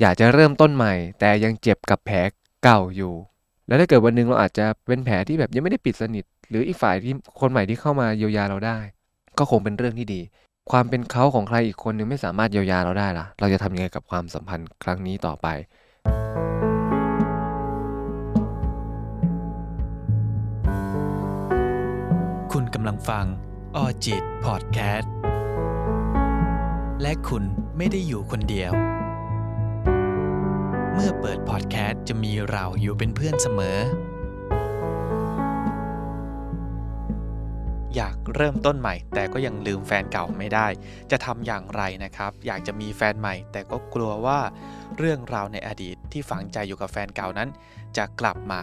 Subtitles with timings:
[0.00, 2.16] อยากจะเริ่มต้นใหม่ แต่ยังเจ็บกับแผล
[2.64, 3.14] เก่าอยู่
[3.66, 8.78] แล้วถ้าเกิดวันหนึ่งเราอาจจะเป็นแผลที่แบบยังไม่ได้ปิดสนิท หรืออีกฝ่ายที่คนใหม่ที่เข้ามาเยียวยาเราได้
[9.38, 10.20] ก็คงเป็นเรื่องที่ดี
[10.70, 15.46] ความเป็นเขาของใครอีกคนนึงไม่สามารถเยียวยาเราได้ล่ะ เราจะทำยังไงกับความสัมพันธ์ครั้งนี้ต่อไป
[22.52, 23.26] คุณกำลังฟัง
[23.76, 25.12] ออจิตพอดแคสต์
[27.02, 27.42] และคุณ
[27.76, 28.72] ไม่ได้อยู่คนเดียว
[30.96, 33.78] เมื่อเปิดพอดแคสต์จะมีเราอยู่เป็นเพื่อนเสมอ
[37.96, 40.66] อยากเริ่มต้นใหม่ แต่ก็ยังลืมแฟนเก่าไม่ได้
[41.10, 44.38] จะทำอย่างไรนะครับ อยากจะมีแฟนใหม่ แต่ก็กลัวว่า
[44.98, 47.48] เรื่องราวในอดีตที่ฝังใจอยู่กับแฟนเก่านั้น
[47.96, 48.62] จะกลับมา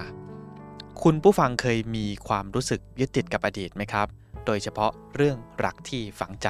[1.03, 4.07] คุณผู้ฟังเคยมีความรู้สึกยึดติดกับอดีตไหมครับ
[4.45, 6.47] โดยเฉพาะเรื่องรักที่ฝังใจ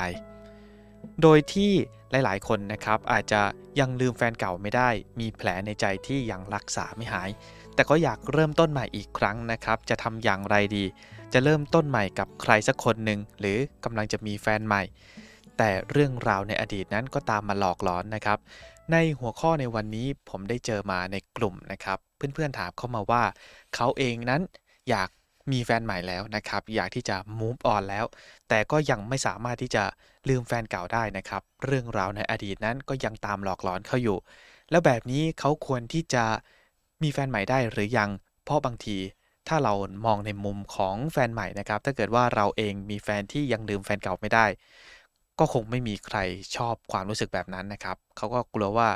[1.21, 1.73] โดยที่
[2.11, 3.41] หลายๆ คนนะครับอาจจะ
[3.79, 7.29] ยังลืมแฟนเก่าไม่ได้ มีแผลในใจที่ยังรักษาไม่หาย
[7.75, 10.85] แต่ก็อยากเริ่มต้นใหม่อีกครั้งนะครับ จะทำอย่างไรดี
[11.33, 14.83] จะเริ่มต้นใหม่กับใครสักคนหนึ่งหรือกำลังจะมีแฟนใหม่
[15.57, 18.39] แต่เรื่องราวในอดีตนั้นก็ตามมาหลอกหลอนนะครับ
[18.91, 23.23] ในหัวข้อในวันนี้ผมได้เจอมาในกลุ่มนะครับ เพื่อนๆถามเข้ามาว่า
[23.75, 24.41] เขาเองนั้น
[24.89, 25.09] อยาก
[25.51, 28.05] มีแฟนใหม่แล้วนะครับ อยากที่จะ move on แล้ว
[28.53, 29.83] แต่ก็ยังไม่สามารถที่จะ
[30.29, 34.17] ลืมแฟนเก่าได้นะครับ เรื่องราวในอดีตนั้นก็ยังตามหลอกหลอนเขาอยู่
[34.71, 36.25] แล้วแบบนี้เขาควรที่จะ
[37.03, 38.09] มีแฟนใหม่ได้หรือยัง
[38.43, 38.97] เพราะบางที
[39.47, 39.73] ถ้าเรา
[40.05, 44.45] มองในมุมของแฟนใหม่นะครับ ถ้าเกิดว่าเราเองมีแฟนที่ยังลืมแฟนเก่าไม่ได้
[45.39, 46.17] ก็คงไม่มีใคร
[46.55, 48.89] ชอบความรู้สึกแบบนั้นนะครับ เขาก็กลัวว่า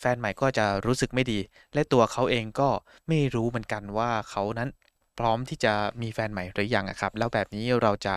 [0.00, 1.38] แฟนใหม่ก็จะรู้สึกไม่ดี
[1.74, 2.68] และตัวเขาเองก็
[3.08, 4.68] ไม่รู้เหมือนกันว่าเขานั้น
[5.18, 8.14] พร้อมที่จะมีแฟนใหม่หรือยังอะครับ แล้วแบบนี้เราจะ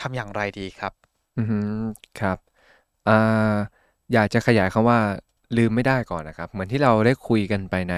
[0.00, 0.92] ทำอย่างไรดีครับ
[1.36, 1.56] อือฮึ
[2.20, 2.38] ครับ
[3.06, 3.12] อ่า
[4.12, 4.98] อยากจะขยายคำว่า
[5.56, 7.94] ลืมไม่ได้ก่อนนะครับ เหมือนที่เราได้คุยกันไปใน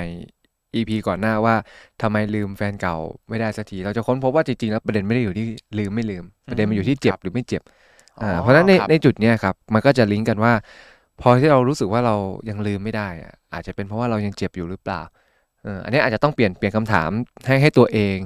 [0.75, 1.55] EP ก่อนหน้าว่า
[2.03, 2.97] ทำไมลืมแฟนเก่า
[3.28, 5.47] ไม่ได้สักที เราจะค้นพบว่าจริงๆแล้วประเด็นไม่ได้อยู่ที่
[5.78, 7.62] ลืมไม่ลืม ประเด็นมันอยู่ที่เจ็บหรือไม่เจ็บ
[8.22, 10.53] อ่าเพราะฉะนั้นในครับในจุดเนี้ยครับมันก็จะลิงก์กันว่า
[11.21, 12.16] พอที่เรารู้สึกว่าเรา
[12.48, 17.10] ยังลืมไม่ได้อะอาจจะเป็นเพราะว่าเรายังเจ็บอยู่หรือเปล่าเอออันนี้อาจจะต้องเปลี่ยนเปลี่ยนคำถาม
[17.47, 18.16] ให้ให้ตัวเอง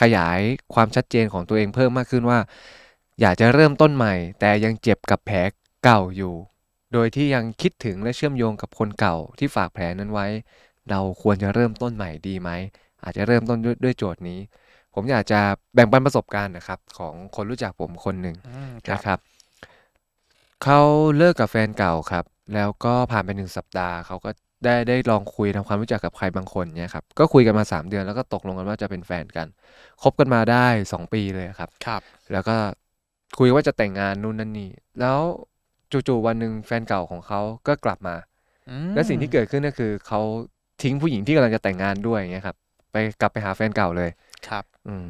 [0.00, 0.40] ขยาย
[0.74, 2.38] ความชัดเจนของตัวเองเพิ่มมากขึ้นว่า
[3.20, 5.38] อยากจะเริ่มต้นใหม่ แต่ยังเจ็บกับแผล
[5.84, 6.34] เก่าอยู่
[6.92, 10.26] โดยที่ยังคิดถึงและเชื่อมโยงกับคนเก่าที่ฝากแผลนั้นไว้
[10.90, 12.50] เราควรจะเริ่มต้นใหม่ดีไหม
[13.02, 14.40] อาจจะเริ่มต้นด้วยด้วยโจทย์นี้
[14.94, 15.40] ผมอยากจะ
[15.74, 19.18] แบ่งปันประสบการณ์นะครับ ของคนรู้จักผมคนหนึ่งอืมครับนะครับ
[20.64, 20.80] เขา
[21.16, 24.30] เลิกกับแฟนเก่าครับ แล้วก็ผ่านไปหนึ่งสัปดาห์เขาก็
[24.64, 29.46] ได้ได้ลองคุยทำความรู้จักกับใครบางคนเนี่ยครับก็คุยกันมา 3 เดือนแล้วก็ตกลงกันว่าจะเป็นแฟนกัน
[30.02, 32.02] คบกันมาได้ 2 ปีเลยครับครับ
[32.32, 32.56] แล้วก็
[33.38, 35.18] คุยว่าจะแต่งงานนู่นนั่นนี่แล้ว
[35.90, 38.16] จู่ๆวันหนึ่งแฟนเก่าของเขาก็กลับมา
[38.70, 40.20] อืมและสิ่งที่เกิดขึ้นก็คือเขา
[40.82, 42.56] ทิ้งผู้หญิงที่กำลังจะแต่งงานด้วยอย่างเงี้ยครับ
[42.92, 44.10] ไปกลับไปหาแฟนเก่าเลย
[44.48, 45.04] ครับ อืม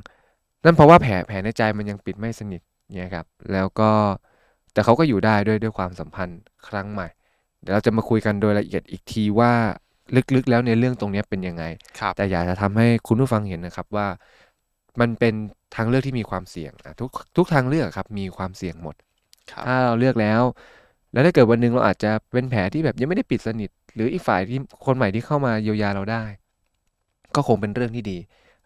[0.65, 2.61] นั่นเพราะว่าแผลแผลในใจมันยังปิดไม่สนิท
[2.97, 3.91] เนี่ยครับ แล้วก็
[4.73, 7.09] แต่เขาก็อยู่ได้ด้วยด้วยความสัมพันธ์ครั้งใหม่
[7.66, 9.53] เดี๋ยวเราจะมาคุยกันโดยละเอียดอีกทีว่า
[10.34, 11.65] ลึกๆแล้วในเรื่องตรงเนี้ยเป็นยังไง
[12.00, 14.06] ครับแต่อยากจะทำให้คุณผู้ฟังเห็นนะครับว่า
[15.00, 15.34] มันเป็น
[15.77, 18.94] ทางเลือกที่มีความเสี่ยงอะทุกทุกทางเลือกครับมีความเสี่ยงหมด
[19.50, 20.43] ครับถ้าเราเลือกแล้ว
[21.12, 26.25] แล้วถ้าเกิดวันหนึ่งเราอาจจะเป็นแผลที่แบบยังไม่ได้ปิดสนิท หรืออีกฝ่ายที่คนใหม่ที่เข้ามาเยียวยาเราได้
[27.34, 28.19] ก็คงเป็นเรื่องที่ดี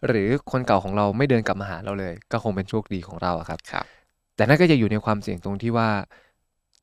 [0.07, 3.85] หรือคนเก่าของเราไม่เดินกลับมาหาเราเลย ก็คงเป็นโชคดีของเราอะครับครับ
[4.35, 5.89] แต่นั่นก็จะอยู่ในความเสี่ยงตรงที่ว่า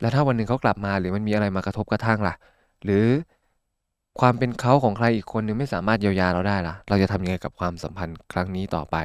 [0.01, 2.35] แล้วถ้าวันหนึ่งเขากลับมาหรือมันมีอะไรมากระทบกระทั่งล่ะ
[2.85, 3.07] หรือ
[4.21, 8.97] ความเป็นเขาของใครอีกคนนึงไม่สามารถเยียวยาเราได้ล่ะ เราจะทำยังไงกับความสัมพันธ์ครั้งนี้ต่อไป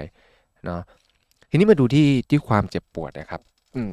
[0.65, 0.81] เนาะ
[1.49, 3.41] ทีนี้มาดูที่ที่ความเจ็บปวดนะครับ
[3.75, 3.91] อืม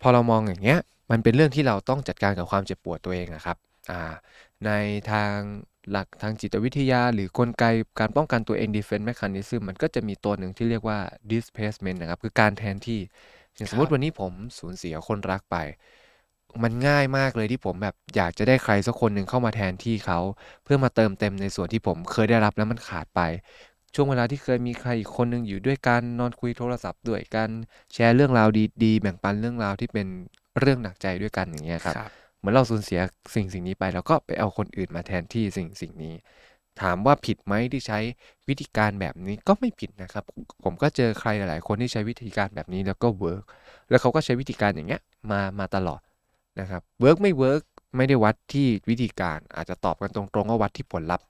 [0.00, 0.78] พอเรามองอย่างเงี้ย
[1.10, 3.56] มันเป็นเรื่องที่เราต้องจัดการกับความเจ็บปวดตัวเองนะครับ
[3.90, 4.02] อ่า
[4.66, 4.70] ใน
[5.10, 5.34] ทาง
[5.90, 7.64] หลักทางจิตวิทยา หรือกลไก
[8.00, 10.98] การป้องกันตัวเอง defense mechanism มันก็จะมีตัวหนึ่งที่เรียกว่า
[11.32, 13.00] displacement นะครับ คือการแทนที่
[13.54, 15.56] อย่างสมมติครับวันนี้ผมสูญเสียคนรักไป
[16.62, 20.18] มันง่ายมากเลยที่ผมแบบอยากจะได้ใครสักคนหนึ่งเข้ามาแทนที่เขา
[20.64, 23.20] เพื่อมาเติมเต็มในส่วนที่ผมเคยได้รับแล้วมันขาดไป
[23.94, 27.48] ช่วงเวลาที่เคยมีใครอีกคนหนึ่งอยู่ด้วยกันนอนคุยโทรศัพท์ด้วยกัน
[27.92, 28.48] แชร์เรื่องราว
[28.84, 30.06] ดีๆ แบ่งปันเรื่องราวที่เป็น
[30.60, 33.00] เรื่องหนักใจด้วยกันอย่างเงี้ยครับครับเหมือนเราสูญเสีย
[33.34, 36.14] สิ่งสิ่งนี้ไป แล้วก็ไปเอาคนอื่นมาแทนที่สิ่งสิ่งนี้
[36.80, 37.98] ถามว่าผิดไหมที่ใช้
[38.48, 40.24] วิธีการแบบนี้ก็ไม่ผิดนะครับ
[40.64, 43.42] ผมก็เจอใครหลาย ๆ คนที่ใช้วิธีการแบบนี้แล้วก็ work
[43.90, 45.00] แล้วเขาก็ใช้วิธีการอย่างเงี้ย
[45.30, 46.00] มามาตลอด
[46.60, 47.62] นะครับ work ไม่ work
[47.96, 51.26] ไม่ได้วัดที่วิธีการอาจจะตอบกันตรงๆว่าวัดที่ผลลัพธ์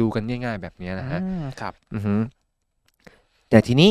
[0.00, 2.14] ดูกันง่าย ๆ แบบเนี้ยนะฮะอืมครับอือฮึ
[3.50, 3.90] แต่ทีนี้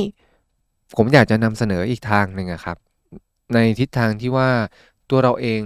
[0.98, 2.78] ผมอยากจะนำเสนออีกทางหนึ่งอะครับ
[3.54, 4.50] ในทิศทางที่ว่า
[5.10, 5.62] ตัวเราเอง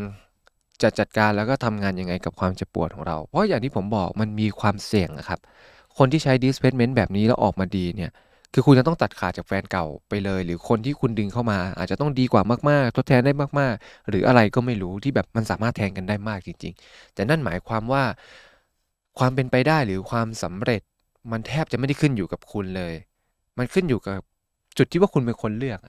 [0.82, 5.40] จะจัดการแล้วก็ทำงานยังไงกับความเจ็บปวดของเรา เพราะอย่างที่ผมบอกมันมีความเสี่ยงอะครับ
[5.98, 8.12] คนที่ใช้ displacement แบบนี้แล้วออกมาดีเนี่ย
[8.54, 18.04] คือคุณจะต้องตัดขาดจากแฟนเก่าไปเลย หรือคนที่คุณดึงเข้ามา อาจจะต้องดีกว่ามากๆ ทดแทนได้มากๆ หรืออะไรก็ไม่รู้ที่แบบมันสามารถแทนกันได้มากจริง ๆ แต่นั่นหมายความว่า
[19.20, 20.82] ความเป็นไปได้หรือความสำเร็จ
[21.32, 22.94] มันแทบจะไม่ได้ขึ้นอยู่กับคุณเลย
[23.58, 24.20] มันขึ้นอยู่กับ
[24.78, 25.80] จุดที่ว่าคุณเป็นคนเลือก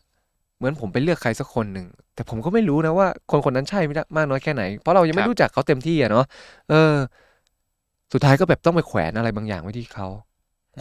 [0.57, 6.25] เหมือนผมไปเลือกใครสักคนหนึ่ง แต่ผมก็ไม่รู้นะว่าคนคนนั้นใช่ไม่ได้มากน้อยแค่ไหน เพราะเรายังไม่รู้จักเขาเต็มที่อะเนาะ
[6.71, 6.95] เออ
[8.13, 10.07] สุดท้ายก็แบบต้องไปแขวนอะไรบางอย่างไว้ที่เขา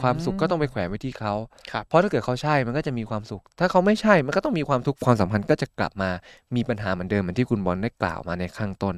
[0.02, 1.34] ความสุขก็ต้องไปแขวนไว้ที่เขา
[1.72, 6.10] ครับเพราะถ้าเกิดเขาใช่มันก็จะมีความสุข ถ้าเขาไม่ใช่มันก็ต้องมีความทุกข์ความสัมพันธ์ก็จะกลับมา
[6.56, 8.96] มีปัญหาเหมือนเดิมเหมือนที่คุณบอลได้กล่าวมาในข้างต้น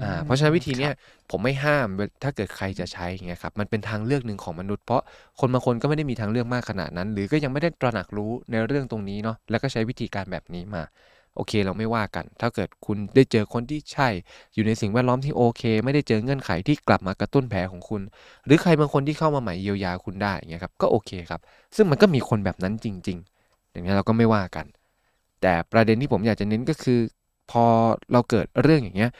[0.00, 0.92] อ่าเพราะฉะนั้นวิธีเนี้ย
[1.30, 5.02] ผมไม่ห้ามเวถ้าเกิดใครจะใช้อย่างเงี้ยครับมันเป็นทางเลือกหนึ่งของมนุษย์เพราะ
[5.40, 10.82] คนบางคนก็ไม่ได้มีทางเลือกมากขนาดนั้น หรือก็ยังไม่ได้ตระหนักรู้ในเรื่องตรงนี้เนาะแล้วก็ใช้วิธีการแบบนี้มา
[11.36, 14.08] โอเคเราไม่ว่ากัน ถ้าเกิดคุณได้เจอคนที่ใช่
[14.54, 18.02] อยู่ในสิ่งแวดล้อมที่โอเค ไม่ได้เจอเงื่อนไขที่กลับมากระตุ้นแผลของคุณ
[18.46, 21.40] หรือใครบางคนที่เข้ามาใหม่เยียวยาคุณได้อย่างเงี้ยครับก็โอเคครับ
[21.76, 24.66] ซึ่งมันก็มีคนแบบนั้นจริง ๆ อย่างนี้ยเราก็ไม่ว่ากัน
[25.42, 27.00] แต่ประเด็นที่ผมอยากจะเน้นก็คือ
[27.50, 27.64] พอ
[28.12, 29.10] เราเกิดเรื่องอย่างเงี้ย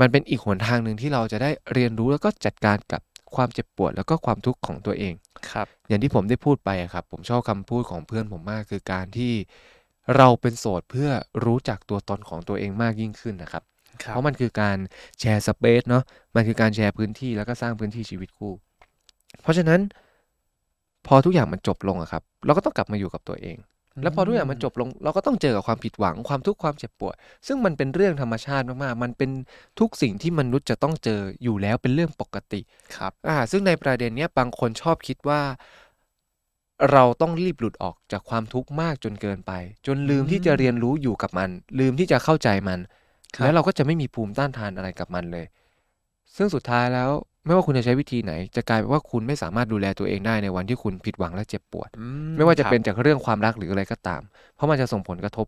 [0.00, 3.00] มันเป็นอีกหนทางหนึ่งที่เราจะได้เรียนรู้แล้วก็จัดการกับ
[3.34, 5.14] ความเจ็บปวดแล้วก็ความทุกข์ของตัวเอง
[5.50, 9.32] ครับ อย่างที่ผมได้พูดไปอะครับ ผมชอบคำพูดของเพื่อนผมมากคือการที่
[10.16, 11.10] เราเป็นโสดเพื่อ
[11.44, 13.62] รู้จักตัวตนของตัวเองมากยิ่งขึ้นนะครับ
[14.02, 14.78] ครับ เพราะมันคือการ
[15.20, 18.52] แชร์สเปซเนาะมันคือการแชร์พื้นที่แล้วก็สร้างพื้นที่ชีวิตคู่
[19.42, 19.80] เพราะฉะนั้น
[21.06, 23.56] พอทุกอย่างมันจบลงอะครับ เราก็ต้องกลับมาอยู่กับตัวเอง
[24.02, 27.14] แล้วพอทุกอย่างมันจบลง เราก็ต้องเจอกับความผิดหวังความทุกข์ความเจ็บปวด
[27.46, 29.30] ซึ่งมันเป็นเรื่องธรรมชาติมากๆมันเป็น
[29.80, 32.60] ทุกสิ่งที่มนุษย์จะต้องเจออยู่แล้วเป็นเรื่องปกติ
[32.96, 35.40] ครับอ่าซึ่งในประเด็นเนี้ยบางคนชอบคิดว่า
[36.92, 39.52] เราต้องรีบหลุดออกจากความทุกข์มากจนเกินไป
[39.86, 42.78] จนลืมที่จะเรียนรู้อยู่กับมัน ลืมที่จะเข้าใจมัน
[43.34, 45.46] ครับแล้วเราก็จะไม่มีภูมิต้านทานอะไรกับมันเลย
[46.36, 47.10] ซึ่งสุดท้ายแล้ว
[47.44, 54.22] ไม่ว่าคุณจะใช้วิธีไหน จะกลายเป็นว่าคุณไม่สามารถดูแลตัวเองได้ในวันที่คุณผิดหวังและเจ็บปวดอืไม่ว่าจะครับเป็นจากเรื่องความรักหรืออะไรก็ตาม
[54.54, 55.46] เพราะมันจะส่งผลกระทบ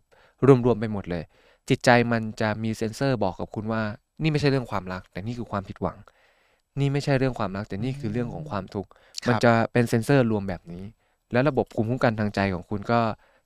[0.65, 1.23] รวมๆไปหมดเลย
[1.69, 3.81] จิตใจมันจะมีเซ็นเซอร์บอกกับคุณว่า
[4.21, 5.97] นี่ไม่ใช่เรื่องความรัก แต่นี่คือความผิดหวัง
[6.79, 8.89] นี่ไม่ใช่เรื่องความรักแต่นี่คือเรื่องของความทุกข์
[9.25, 10.83] ครับมันจะเป็นเซ็นเซอร์รวมแบบนี้
[11.31, 12.99] แล้วระบบภูมิคุ้มกันทางใจของคุณก็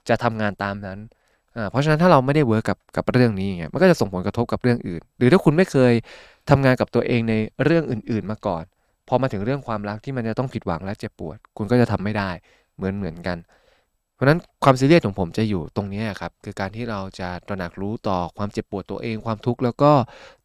[0.10, 1.00] จะทำงานตามนั้น
[1.56, 5.94] อ่าเพราะฉะนั้นถ้าเราไม่ได้ work กับกับเรื่องนี้อย่างเงี้ยมันก็จะส่งผลกระทบกับเรื่องอื่น หรือถ้าคุณไม่เคย
[6.50, 7.34] ทำงานกับตัวเองใน
[7.64, 8.64] เรื่องอื่น ๆมาก่อน
[9.08, 12.30] พอมาถึงเรื่องความรักที่มันจะต้องผิดหวังและเจ็บปวด คุณก็จะทำไม่ได้
[12.76, 13.38] เหมือนเหมือนกัน
[14.14, 19.92] เพราะฉะนั้นความซีเรียสของผมจะอยู่ตรงนี้ครับคือการที่เราจะตระหนักรู้ต่อความเจ็บปวดตัวเองความทุกข์แล้วก็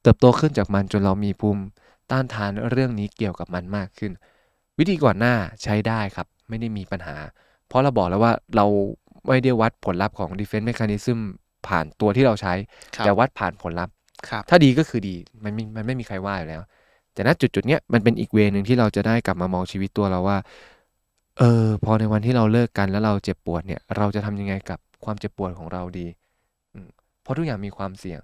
[0.02, 1.62] เติบโตขึ้นจากมันจนเรามีภูมิ
[2.10, 4.12] ต้านทานเรื่องนี้เกี่ยวกับมันมากขึ้น
[4.78, 7.16] วิธีก่อนหน้าใช้ได้ครับ ไม่ได้มีปัญหา
[7.68, 8.66] เพราะเราบอกแล้วว่าเรา
[9.26, 11.18] ไม่ได้วัดผลลัพธ์ของ defense mechanism
[11.66, 12.52] ผ่านตัวที่เราใช้
[12.94, 13.94] ครับแต่วัดผ่านผลลัพธ์
[14.28, 16.62] ครับถ้าดีก็คือดี มันไม่มันไม่มีใครว่าอยู่แล้ว
[17.14, 20.38] แต่ณจุดจุดๆเนี้ยมันเป็นอีกเวนึงที่เราจะได้กลับมามองชีวิตตัวเราว่า
[21.38, 26.06] เออ พอในวันที่เราเลิกกันแล้วเราเจ็บปวดเนี่ย เราจะทำยังไงกับความเจ็บปวดของเราดี
[26.74, 26.88] อืม
[27.22, 28.20] เพราะทุกอย่างมีความเสี่ยง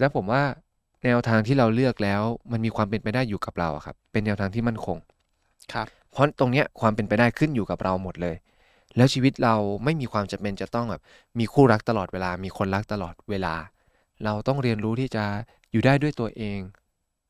[0.00, 0.42] แล้วผมว่า
[1.04, 2.22] แนวทางที่เราเลือกแล้ว
[2.52, 4.98] มันมีความเป็นไปได้อยู่กับเราอะครับ เป็นแนวทางที่มั่นคง
[5.72, 5.86] ครับ
[6.16, 8.36] เพราะตรงเนี้ยความเป็นไปได้ขึ้นอยู่กับเราหมดเลย
[8.96, 9.54] แล้วชีวิตเรา
[9.84, 11.02] ไม่มีความจำเป็นจะต้องแบบ
[11.38, 13.54] มีคู่รักตลอดเวลา มีคนรักตลอดเวลา
[14.24, 15.24] เราต้องเรียนรู้ที่จะ
[15.72, 16.58] อยู่ได้ด้วยตัวเอง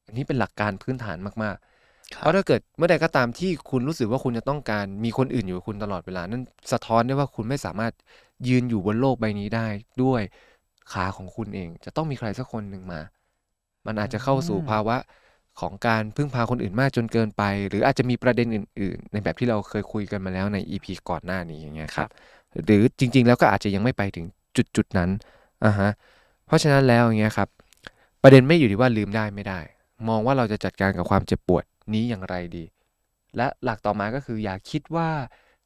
[0.07, 7.93] อันนี้เป็นหลักการพื้นฐานมากๆคเพรับราะถ้าเกิดเมื่อใดก็ตามที่คุณรู้สึกว่าคุณจะต้องการมีคนอื่นอยู่กับคุณตลอดเวลา นั่นสะท้อนได้ว่าคุณไม่สามารถ
[8.49, 9.69] ยืนอยู่บนโลกใบนี้ได้
[10.03, 10.23] ด้วย
[10.93, 13.01] ขาของคุณเอง จะต้องมีใครสักคนหนึ่งมา
[13.87, 14.97] มันอาจจะเข้าสู่ภาวะ
[15.61, 22.09] ของการพึ่งพาคนอื่นมากจนเกินไป หรืออาจจะมีประเด็นอื่น ๆ ในแบบที่เราเคยคุยกันมาแล้วใน EP ก่อนหน้านี้อย่างเงี้ยครับ
[22.65, 25.11] หรือจริง ๆ แล้วก็อาจจะยังไม่ไปถึงจุดจุดๆนั้น
[25.65, 25.91] อ่าฮะ
[26.47, 27.49] เพราะฉะนั้นแล้วอย่างเงี้ยครับ
[28.23, 29.61] ประเด็นไม่อยู่ที่ว่าลืมได้ไม่ได้
[30.09, 32.65] มองว่าเราจะจัดการกับความเจ็บปวดนี้อย่างไรดี
[33.37, 35.11] และหลักต่อมาก็คืออย่าคิดว่า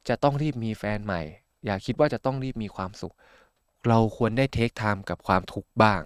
[0.09, 1.21] จะต้องรีบมีแฟนใหม่
[1.65, 3.15] อย่าคิดว่าจะต้องรีบมีความสุข
[3.87, 6.01] เราควรได้เทคไทม์กับความทุกข์บ้าง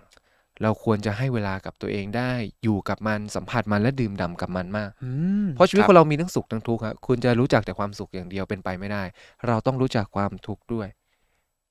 [0.61, 2.31] เราควรจะให้เวลากับตัวเองได้
[2.63, 5.11] อยู่กับมันสัมผัสมันและดื่มด่ำกับมันมากอื
[5.43, 9.03] มเพราะชีวิตคคบนเรามีทั้งสุขทั้งทุกข์ครับคุณจะรู้จักแต่ความสุขอย่างเดียวเป็นไปไม่ได้
[9.47, 10.87] เราต้องรู้จักความทุกข์ด้วย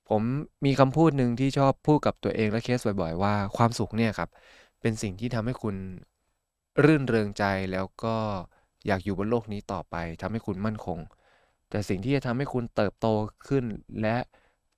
[0.09, 0.23] ผม
[0.64, 4.31] มีคำพูดหนึ่งที่ชอบพูดกับตัวเองและเคสบ่อยๆ ว่าความสุขเนี่ยครับ
[4.81, 5.76] เป็นสิ่งที่ทำให้คุณ
[6.85, 8.17] รื่นเริงใจแล้วก็
[8.87, 10.99] อยากอยู่บนโลกนี้ต่อไปทำให้คุณมั่นคง
[11.71, 13.07] แต่สิ่งที่จะทำให้คุณเติบโต
[13.49, 13.64] ขึ้น
[14.03, 14.17] และ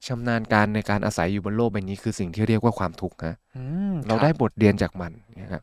[0.08, 5.62] ชำนาญการในการอาศัยอยู่บนโลกใบนี้คือสิ่งที่เรียกว่าความทุกข์ฮะอืมเราคบได้บทเรียนจากมันนะครับ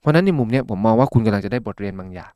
[0.00, 2.32] เพราะฉะนั้นในมุมเนี้ยผมมองว่าคุณกำลังจะได้บทเรียนบางอย่าง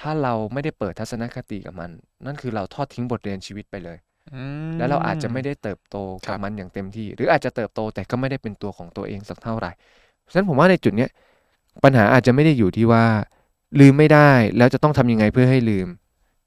[0.00, 1.90] ถ้าเราไม่ได้เปิดทัศนคติกับมัน
[2.26, 3.98] นั่นคือเราทอดทิ้งบทเรียนชีวิตไปเลย
[4.34, 5.96] อืมแล้วเราอาจจะไม่ได้เติบโต
[6.26, 9.70] ครักับบมันอย่างเต็มที่ หรืออาจจะเติบโตแต่ก็ไม่ได้เป็นตัวของตัวเองสักเท่าไหร่
[10.30, 11.10] ฉะนั้นผมว่าในจุดเนี้ย
[11.84, 13.04] ปัญหาอาจจะไม่ได้อยู่ที่ว่า
[13.80, 15.88] ลืมไม่ได้แล้วจะต้องทำยังไงเพื่อให้ลืม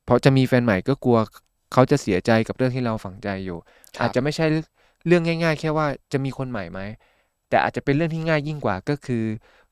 [0.05, 1.17] เพราะจะมีแฟนใหม่ก็กลัว
[1.71, 3.57] เขาจะเสียใจกับเรื่องที่เราฝังใจอยู่
[3.97, 4.45] ครับอาจจะไม่ใช่
[5.07, 6.79] เรื่องง่าย ๆ แค่ว่าจะมีคนใหม่ไหม
[7.49, 9.23] แต่อาจจะเป็นเรื่องที่ง่ายยิ่งกว่าก็คือ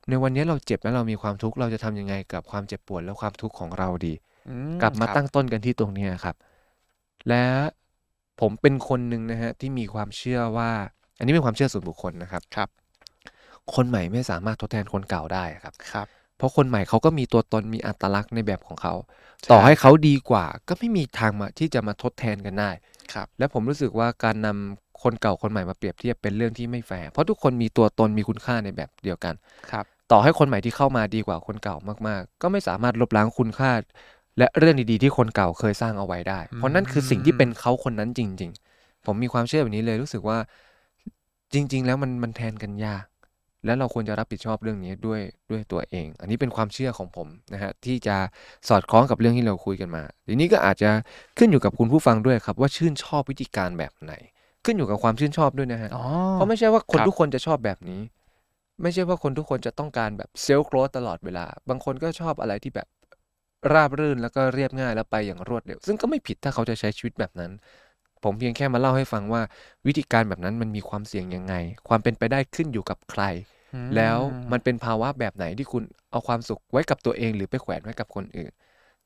[0.09, 4.13] ในวันนี้เราเจ็บแล้วเรามีความทุกข์เราจะทำยังไงกับความเจ็บปวดและความทุกข์ของเราดี
[4.49, 6.35] อืกลับมาครับตั้งต้นกันที่ตรงเนี้ยครับ
[7.27, 7.43] และ
[8.41, 10.71] ผมเป็นคนหนึ่งนะฮะที่มีความเชื่อว่า
[11.17, 12.69] อันนี้เป็นความเชื่อส่วนบุคคลนะครับ ครับ
[13.75, 16.07] คนใหม่ไม่สามารถทดแทนคนเก่าได้ครับ ครับ
[16.39, 18.93] เพราะคนใหม่เขาก็มีตัวตนมีอัตลักษณ์ในแบบของเขา
[19.51, 22.71] ต่อให้เขาดีกว่า ก็ไม่มีทางมาที่จะมาทดแทนกันได้
[23.13, 29.35] ครับ และผมรู้สึกว่าการนำคนเก่าคนใหม่มาเปรียบเทียบเป็นเรื่องที่ไม่แฟร์เพราะทุกคนมีตัวตนมีคุณค่าในแบบเดียวกัน
[29.71, 31.75] ครับ ต่อให้คนใหม่ที่เข้ามาดีกว่าคนเก่า
[32.07, 33.71] มากๆ ก็ไม่สามารถลบล้างคุณค่า
[34.37, 40.37] และเรื่องดีๆที่คนเก่าเคยสร้างเอาไว้ได้ เพราะนั่นคือสิ่งที่เป็นเขาคนนั้นจริง ๆ ผมมีความเชื่อแบบนี้เลยรู้สึกว่า
[41.53, 43.05] จริง ๆ แล้วมันมันแทนกันยาก
[43.65, 48.15] และเราควรจะรับผิดชอบเรื่องนี้ด้วยด้วยตัวเอง อันนี้เป็นความเชื่อของผมนะฮะที่จะ
[48.69, 50.89] สอดคล้องกับเรื่องที่เราคุยกันมาทีนี้ก็อาจจะ
[51.37, 54.13] ขึ้นอยู่กับคุณผู้ฟังด้วยครับ ว่าชื่นชอบวิธีการแบบไหน
[54.65, 58.01] ขึ้นอยู่กับความชื่นชอบด้วยนะฮะอ๋อเพราะไม่ใช่ว่าคนครับทุกคนจะชอบแบบนี้
[58.81, 62.87] ไม่ใช่ว่าคนทุกคนจะต้องการแบบเซลล์โกรธตลอดเวลา บางคนก็ชอบอะไรที่แบบ
[63.73, 67.51] ราบรื่นแล้วก็เรียบง่ายแล้วไปอย่างรวดเร็ว ซึ่งก็ไม่ผิดถ้าเขาจะใช้ชีวิตแบบนั้น
[68.23, 69.41] ผมเพียงแค่มาเล่าให้ฟังว่า
[69.87, 71.53] วิธีการแบบนั้นมันมีความเสี่ยงยังไง
[71.87, 73.23] ความเป็นไปได้ขึ้นอยู่กับใคร
[73.73, 74.17] อืมแล้ว
[74.51, 78.51] มันเป็นภาวะแบบไหนที่คุณเอาความสุขไว้กับตัวเองหรือไปแขวนไว้กับคนอื่น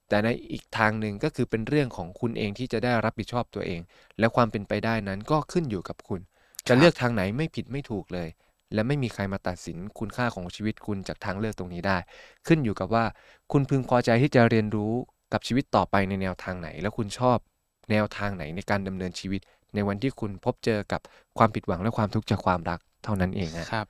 [0.09, 3.81] แต่ในอีกทางหนึ่งก็คือเป็นเรื่องของคุณเองที่จะได้รับผิดชอบตัวเอง
[4.19, 6.21] และความเป็นไปได้นั้นก็ขึ้นอยู่กับคุณ
[6.67, 8.29] จะเลือกทางไหนไม่ผิดไม่ถูกเลย
[8.73, 11.97] และไม่มีใครมาตัดสินคุณค่าของชีวิตคุณจากทางเลือกตรงนี้ได้
[12.47, 13.05] ขึ้นอยู่กับว่า
[13.51, 14.93] คุณพึงพอใจที่จะเรียนรู้
[15.33, 17.37] กับชีวิตต่อไปในแนวทางไหน และคุณชอบ
[17.89, 19.41] แนวทางไหนในการดำเนินชีวิต
[19.75, 21.01] ในวันที่คุณพบเจอกับ
[21.37, 23.87] ความผิดหวังและความทุกข์จากความรักเท่านั้นเองครับ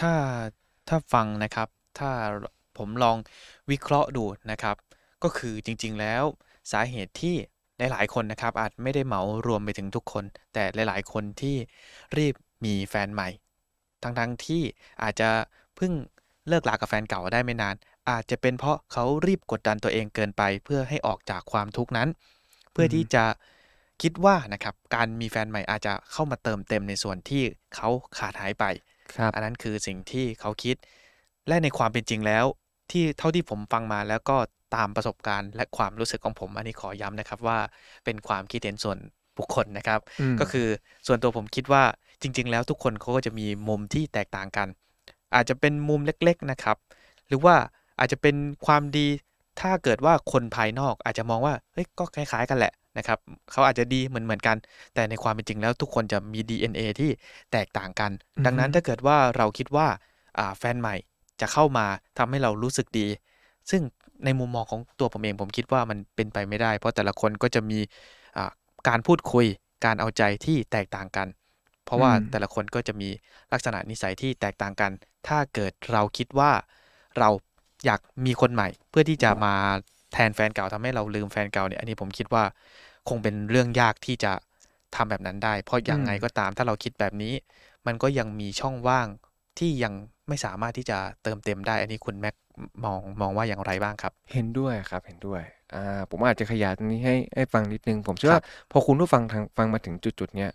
[0.00, 0.12] ถ้า
[0.88, 1.68] ถ้าฟังนะครับ
[1.98, 2.10] ถ้า
[2.78, 3.16] ผมลอง
[3.70, 4.76] วิเคราะห์ดูนะครับ
[5.22, 6.24] ก็คือจริง ๆ แล้ว
[6.72, 7.36] สาเหตุที่
[7.78, 11.56] หลาย ๆ คนนะครับ อาจไม่ได้เหมารวมไปถึงทุกคน แต่หลาย ๆ คนที่
[12.16, 12.34] รีบ
[12.64, 13.28] มีแฟนใหม่
[14.02, 14.62] ทั้ง ๆ ที่
[15.02, 15.28] อาจจะ
[15.76, 15.92] เพิ่ง
[16.48, 17.74] เลิกลากับแฟนเก่าได้ไม่นาน
[18.10, 22.08] อาจจะเป็นเพราะเขารีบกดดันตัวเองเกินไป เพื่อให้ออกจากความทุกข์นั้น
[22.72, 23.24] เพื่อที่จะ
[24.02, 27.42] คิดว่านะครับการมีแฟนใหม่อาจจะเข้ามาเติมเต็มในส่วนที่
[27.74, 27.88] เขา
[28.18, 28.64] ขาดหายไป
[29.16, 30.76] ครับอันนั้นคือสิ่งที่เขาคิด
[31.48, 32.44] และในความเป็นจริงแล้ว
[32.90, 34.36] ที่เท่าที่ผมฟังมาแล้วก็
[34.76, 37.58] ตามประสบการณ์และความรู้สึกของผม อันนี้ขอย้ำนะครับว่า
[38.04, 38.98] เป็นความคิดเห็นส่วน
[39.38, 40.66] บุคคลนะครับอืมก็คือ
[41.06, 41.82] ส่วนตัวผมคิดว่า
[42.22, 44.68] จริง ๆ แล้วทุกคนเขาก็จะมีมุมที่แตกต่างกัน
[45.34, 46.76] อาจจะเป็นมุมเล็ก ๆนะครับ
[47.28, 47.54] หรือว่า
[47.98, 48.36] อาจจะเป็น
[48.66, 49.06] ความดี
[49.60, 53.18] ถ้าเกิดว่าคนภายนอกอาจจะมองว่าเฮ้ยก็คล้ายๆกันแหละนะครับ
[53.52, 54.56] เขาอาจจะดีเหมือนเหมือนๆกัน
[54.94, 57.10] แต่ในความเป็นจริงแล้วทุกคนจะมี DNA ที่
[57.52, 59.86] แตกต่างกันอือฮึดังนั้นถ้าเกิดว่าเราคิดว่า
[60.38, 60.96] อ่าแฟนใหม่
[61.40, 61.86] จะเข้ามา
[62.18, 63.06] ทำให้เรารู้สึกดี
[63.70, 63.82] ซึ่ง
[64.24, 67.78] ในมุมมองของตัวผมเองผมคิดว่ามันเป็นไปไม่ได้ เพราะแต่ละคนก็จะมี
[68.36, 68.50] อ่า
[68.88, 69.46] การพูดคุย
[69.84, 71.28] การเอาใจที่แตกต่างกัน
[71.84, 73.08] เพราะว่าอืมแต่ละคนก็จะมี
[73.52, 74.90] ลักษณะนิสัยที่แตกต่างกัน
[75.28, 76.52] ถ้าเกิดเราคิดว่า
[77.18, 77.28] เรา
[77.84, 79.54] อยากมีคนใหม่ เพื่อที่จะมา
[80.12, 82.44] แทนแฟนเก่าทำให้เราลืมแฟนเก่าเนี่ยอันนี้ผมคิดว่า
[83.08, 84.32] คงเป็นเรื่องยากที่จะ
[84.94, 87.34] ทำแบบนั้นได้ เพราะยังไงก็ตามถ้าเราคิดแบบนี้
[87.86, 89.08] มันก็ยังมีช่องว่าง
[89.58, 89.92] ที่ยัง
[90.28, 92.34] ไม่สามารถที่จะเติมเต็มได้ อันนี้คุณแม็ก
[92.84, 95.42] มองมองว่าอย่างไรบ้างครับ เห็นด้วยครับเห็นด้วย
[95.74, 100.50] อ่าผมอาจจะขยายตรงนี้ให้ให้ฟังนิดนึง ผมเชื่อครัว่าบพอคุณผู้ฟังทางฟังมาถึงจุดๆเนี้ย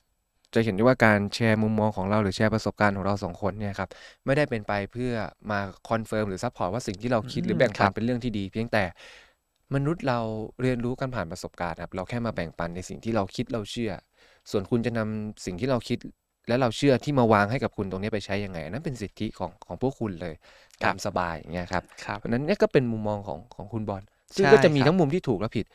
[0.54, 3.90] จะเห็นได้ว่าการแชร์มุมมองของเราหรือแชร์ประสบการณ์ของเราสองคนเนี่ยครับ
[4.26, 5.12] ไม่ได้เป็นไปเพื่อ
[5.52, 8.84] มา confirm หรือ support ว่าสิ่งที่เราคิดหรือแบ่งปันเป็นเรื่องที่ดี เพียงแต่
[9.76, 10.20] มนุษย์เรา
[10.62, 13.92] เรียนรู้กันผ่านประสบการณ์ครับเราแค่มาแบ่งปันในสิ่งที่เราคิดเราเชื่อ
[14.52, 15.98] ส่วนคุณจะนำสิ่งที่เราคิด
[16.48, 20.36] และเราเชื่อที่มาวางให้กับคุณตรงนี้ไปใช้ยังไงอันนั้นเป็นสิทธิของของพวกคุณเลย
[20.84, 24.04] ครัตาบมสบายอย่างเงี้ยครับครับเพราะฉะนั้นเนี่ยก็เป็นมุมมองของของคุณบอล
[24.36, 25.66] ซึ่งใช่ก็จะมีครับทั้งมุมที่ถูกและผิด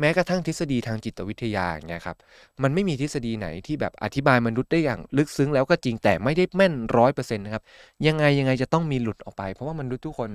[0.00, 2.16] แม้กระทั่งทฤษฎีทางจิตวิทยาอย่างเงี้ยครับ
[2.62, 7.62] มันไม่มีทฤษฎีไหนที่แบบอธิบายมนุษย์ได้อย่างลึกซึ้งแล้วก็จริงแต่ไม่ได้แม่นร้อยเปอร์เซ็นต์นะครับ
[8.06, 10.30] ยังไงยังไงจะต้องมีหลุดออกไป เพราะว่ามนุษย์ทุกคน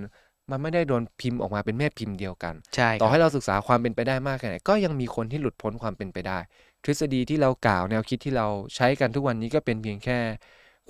[0.52, 6.38] มันไม่ได้โดนพิมพ์ออกมาเป็นแม่พิมพ์เดียวกัน ใช่คต่อรับให้เราศึกษาความเป็นไปได้มากแค่ไหนก็ยังมีคนที่หลุดพ้นความเป็นไปได้
[6.84, 10.20] ทฤษฎีที่เรากล่าวแนวคิดที่เราใช้กันทุกวันนี้ก็เป็นเพียงแค่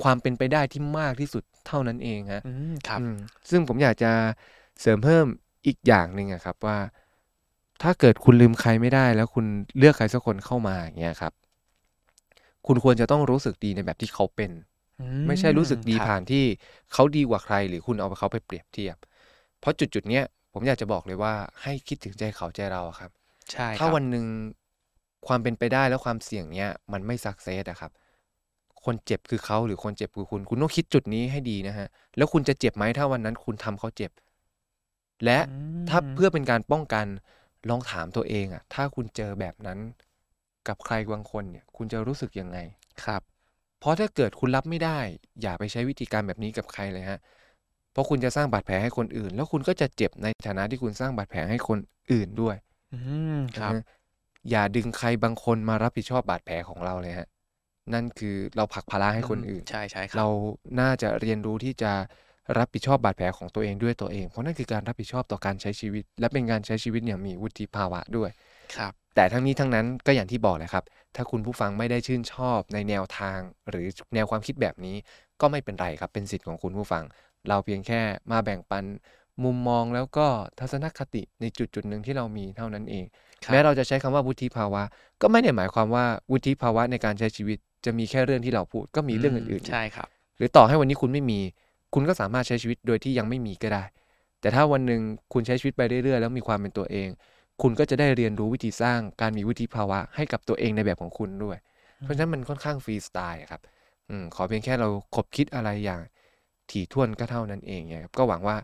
[0.01, 3.15] ความเป็นไปได้ที่มากที่สุดเท่านั้นเองฮะอืมครับอืม
[3.49, 4.11] ซึ่งผมอยากจะ
[4.81, 5.25] เสริมเพิ่ม
[5.67, 6.77] อีกอย่างหนึ่งอะครับว่า
[7.81, 9.45] ถ้าเกิดคุณลืมใครไม่ได้ แล้วคุณ
[9.77, 11.33] เลือกใครสักคนเข้ามาอย่างเงี้ยครับ
[12.67, 14.51] คุณควรจะต้องรู้สึกดีในแบบที่เขาเป็น
[14.99, 16.43] อืไม่ใช่รู้สึกดีครับผ่านที่
[16.93, 18.97] เขาดีกว่าใคร หรือคุณเอาเขาไปเปรียบเทียบ
[19.59, 23.11] เพราะจุดจุดๆเนี้ยผมอยากจะบอกเลยว่าให้คิดถึงใจเขาใจเราอะครับ
[23.51, 24.25] ใช่คถ้ารับวันหนึ่ง
[25.27, 27.91] ความเป็นไปได้แล้วความเสี่ยงเนี้ยมันไม่สักเซสอะครับ
[28.83, 34.11] คคนเจ็บคือเขาหรือคนเจ็บคือคุณ คุณต้องคิดจุดนี้ให้ดีนะฮะ แล้วคุณจะเจ็บไหมถ้าวันนั้นคุณทำเขาเจ็บ
[35.25, 35.43] และอื
[35.89, 37.05] ถ้ามเพื่อเป็นการป้องกัน
[37.69, 39.79] ลองถามตัวเองอะถ้าคุณเจอแบบนั้น
[40.67, 42.57] กับใครบางคนเนี่ย คุณจะรู้สึกยังไง
[43.03, 43.21] ครับ
[43.79, 44.99] เพราะถ้าเกิดคุณรับไม่ได้
[45.41, 47.19] อย่าไปใช้วิธีการแบบนี้กับใครเลยฮะ
[47.91, 51.79] เพราะคุณจะสร้างบาดแผลให้คนอื่น แล้วคุณก็จะเจ็บในฐานะที่คุณสร้างบาดแผลให้คน
[52.11, 52.55] อื่นด้วย
[52.91, 52.97] อื
[53.31, 53.81] มครับนะฮะ
[54.49, 57.27] อย่าดึงใครบางคนมารับผิดชอบบาดแผลของเราเลยฮะ
[57.93, 60.27] นั่นคือเราผลักภาระให้คนอื่น ใช่ใช่ครัเราบ
[60.79, 61.93] น่าจะเรียนรู้ที่จะ
[62.57, 68.29] รับผิดชอบบาดแผลของตัวเองด้วยตัวเอง เพราะนั่นคือการรับผิดชอบต่อการใช้ชีวิต และเป็นการใช้ชีวิตอย่างมีวุฒิภาวะด้วย
[68.75, 70.83] ครับแต่ทั้งนี้ทั้งนั้นก็อย่างที่บอกแหละครับ
[71.15, 73.39] ถ้าคุณผู้ฟังไม่ได้ชื่นชอบในแนวทาง
[73.69, 74.95] หรือแนวความคิดแบบนี้
[75.41, 77.03] ก็ไม่เป็นไรครับเป็นสิทธิ์ของคุณผู้ฟัง
[77.49, 78.01] เราเพียงแค่
[78.31, 78.85] มาแบ่งปัน
[79.43, 80.27] มุมมองแล้วก็
[80.59, 83.05] ทัศนคติในจุดจุดๆหนึ่งที่เรามีเท่านั้นเอง
[83.43, 84.83] ครับแม้เราจะใช้คำว่าวุฒิภาวะ
[85.21, 91.39] ก็ไม่ได้หมายความว่าวุฒิภาวะในการใช้ชีวิต จะมีแค่เรื่องที่เราพูดก็มีเรื่องอื่นๆอีกใช่ครับ หรือต่อให้วันนี้คุณไม่มี
[91.93, 93.83] คุณก็สามารถใช้ชีวิตโดยที่ยังไม่มีก็ได้
[94.41, 95.01] แต่ถ้าวันหนึ่ง
[95.33, 97.09] คุณใช้ชีวิตไปเรื่อยๆ แล้วมีความเป็นตัวเอง
[97.61, 101.57] คุณก็จะได้เรียนรู้วิธีสร้างการมีวุฒิภาวะให้กับตัวเองในแบบของคุณด้วย
[102.01, 103.61] เพราะฉะนั้นมันค่อนข้างฟรีสไตล์อะครับ
[104.09, 106.01] อืมขอเพียงแค่เราคบคิดอะไรอย่าง
[106.71, 108.57] ถี่ถ้วนก็เท่านั้นเองไงครับก็หวังว่า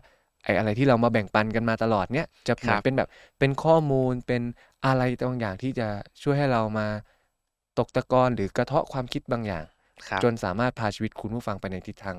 [0.44, 4.42] ไอ้อะไรที่เรามาแบ่งปันกันมาตลอดเนี้ยจะเหมือนครับเป็นแบบเป็นข้อมูลเป็น
[4.86, 5.88] อะไรบางอย่างที่จะ
[6.22, 6.86] ช่วยให้เรามา
[7.78, 9.64] ตกตะกอนหรือกระเทาะความคิดบางอย่าง
[10.08, 12.18] ครับจนสามารถพาชีวิตคุณผู้ฟังไปในทิศทาง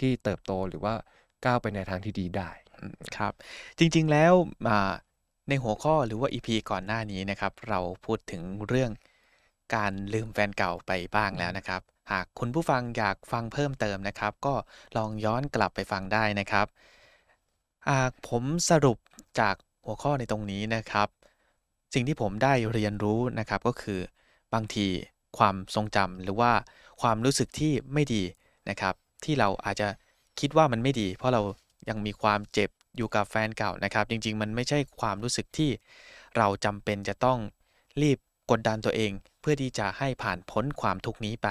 [0.00, 0.94] ที่เติบโตหรือว่า
[1.44, 3.32] ก้าวไปในทางที่ดีได้อืมครับ
[3.78, 4.32] จริงๆแล้ว
[4.68, 4.92] อ่า
[5.48, 8.90] ในหัวข้อหรือว่า EP ก่อนหน้านี้นะครับ เราพูดถึงเรื่อง
[9.74, 11.82] การลืมแฟนเก่าไปบ้างแล้วนะครับ
[12.12, 14.54] หากคุณผู้ฟังอยากฟังเพิ่มเติมนะครับ ก็
[14.96, 16.66] ลองย้อนกลับไปฟังได้นะครับ
[17.90, 18.98] หากผมสรุป
[19.40, 21.08] จากหัวข้อในตรงนี้นะครับ
[21.94, 24.00] สิ่งที่ผมได้เรียนรู้นะครับก็คือ
[24.54, 24.86] บางที
[25.38, 26.52] ความทรงจำหรือว่า
[27.02, 28.22] ความรู้สึกที่ไม่ดี
[28.70, 28.94] นะครับ
[29.24, 29.88] ที่เราอาจจะ
[30.40, 31.42] คิดว่ามันไม่ดี เพราะเรา
[31.88, 35.70] ยังมีความเจ็บอยู่กับแฟนเก่านะครับ จริง ๆ มันไม่ใช่ความรู้สึกที่
[36.36, 37.38] เราจำเป็นจะต้อง
[38.02, 38.18] รีบ
[38.50, 41.48] กดดันตัวเอง เพื่อที่จะให้ผ่านพ้นความทุกนี้ไป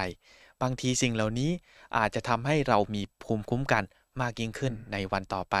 [0.62, 1.50] บางทีสิ่งเหล่านี้
[1.96, 3.84] อาจจะทำให้เรามีภูมิคุ้มกัน
[4.20, 5.56] มากยิ่งขึ้นในวันต่อไป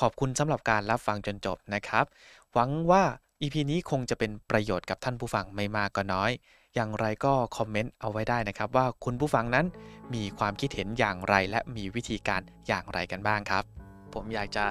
[0.00, 2.04] ขอบคุณสำหรับการรับฟังจนจบนะครับ
[2.52, 3.02] หวังว่า
[3.40, 6.30] EP นี้คงจะเป็นประโยชน์กับท่านผู้ฟังไม่มากก็น้อย
[6.74, 9.66] อย่างไรก็คอมเมนต์เอาไว้ได้นะครับ ว่าคุณผู้ฟังนั้น
[10.14, 13.64] มีความคิดเห็นอย่างไรและมีวิธีการอย่างไรกันบ้างครับ
[14.14, 14.64] ผมอยากจะ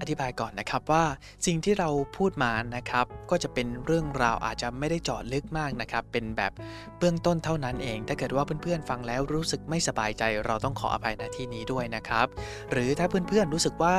[0.00, 1.04] อธิบายก่อนนะครับว่า
[1.46, 6.52] สิ่งที่เราพูดมานะครับ ก็จะเป็นเรื่องราวอาจจะไม่ได้เจาะลึกมากนะครับ เป็นแบบ
[6.98, 12.26] เบื้องต้นเท่านั้นเอง ถ้าเกิดว่าเพื่อนๆฟังแล้วรู้สึกไม่สบายใจ เราต้องขออภัยณที่นี้ด้วยนะครับ
[12.70, 13.94] หรือถ้าเพื่อนๆรู้สึกว่า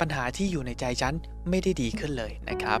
[0.00, 1.14] ปัญหาที่อยู่ในใจฉัน
[1.50, 2.80] ไม่ได้ดีขึ้นเลยนะครับ